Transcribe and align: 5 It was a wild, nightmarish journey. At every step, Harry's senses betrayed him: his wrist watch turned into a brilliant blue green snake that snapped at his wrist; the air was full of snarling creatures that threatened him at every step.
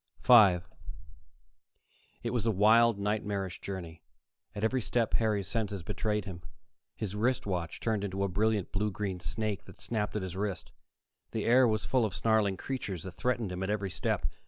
5 0.21 0.67
It 2.23 2.31
was 2.31 2.47
a 2.47 2.49
wild, 2.49 2.97
nightmarish 2.97 3.61
journey. 3.61 4.01
At 4.55 4.63
every 4.63 4.81
step, 4.81 5.13
Harry's 5.13 5.47
senses 5.47 5.83
betrayed 5.83 6.25
him: 6.25 6.41
his 6.95 7.15
wrist 7.15 7.45
watch 7.45 7.79
turned 7.79 8.03
into 8.03 8.23
a 8.23 8.27
brilliant 8.27 8.71
blue 8.71 8.89
green 8.89 9.19
snake 9.19 9.65
that 9.65 9.79
snapped 9.79 10.15
at 10.15 10.23
his 10.23 10.35
wrist; 10.35 10.71
the 11.33 11.45
air 11.45 11.67
was 11.67 11.85
full 11.85 12.03
of 12.03 12.15
snarling 12.15 12.57
creatures 12.57 13.03
that 13.03 13.11
threatened 13.13 13.51
him 13.51 13.61
at 13.61 13.69
every 13.69 13.91
step. 13.91 14.25